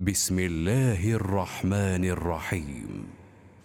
[0.00, 3.04] بسم الله الرحمن الرحيم.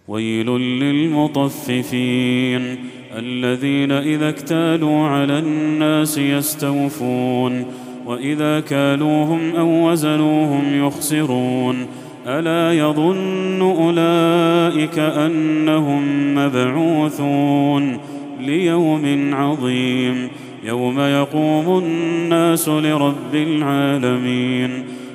[0.08, 0.50] ويل
[0.82, 2.78] للمطففين
[3.17, 7.66] الذين إذا اكتالوا على الناس يستوفون
[8.06, 11.88] وإذا كالوهم أو وزنوهم يخسرون.
[12.28, 18.00] ألا يظن أولئك أنهم مبعوثون
[18.40, 20.30] ليوم عظيم
[20.63, 24.84] يوم يقوم الناس لرب العالمين.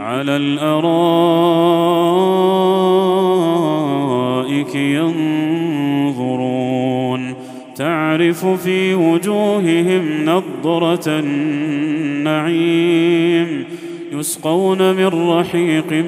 [0.00, 0.80] على الأرائك
[4.74, 5.90] ينظرون.
[7.76, 12.84] تعرف في وجوههم نضره النعيم
[14.12, 16.04] يسقون من رحيق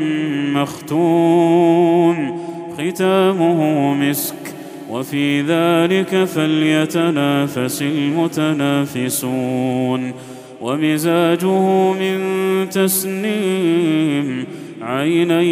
[0.55, 2.43] مختوم.
[2.79, 4.55] ختامه مسك
[4.91, 9.33] وفي ذلك فليتنافس المتنافسون.
[10.63, 12.19] ومزاجه من
[12.71, 14.45] تسنيم
[14.83, 15.43] عينا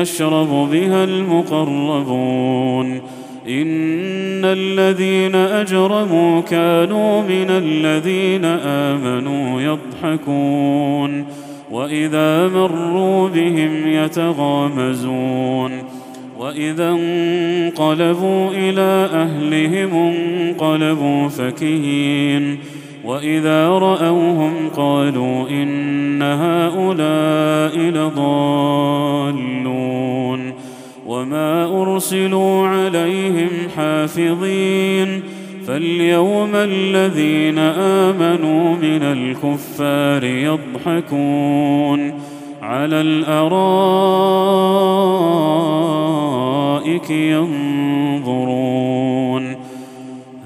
[0.00, 3.00] يشرب بها المقربون.
[3.48, 11.24] إن الذين أجرموا كانوا من الذين آمنوا يضحكون.
[11.70, 15.72] وإذا مروا بهم يتغامزون.
[16.38, 22.58] وإذا انقلبوا إلى أهلهم انقلبوا فكهين.
[23.08, 29.48] وإذا رأوهم قالوا إن هؤلاء لضالون
[31.06, 35.22] وما أرسلوا عليهم حافظين
[35.66, 37.58] فاليوم الذين
[38.08, 42.14] آمنوا من الكفار يضحكون
[42.62, 44.27] على الأرائك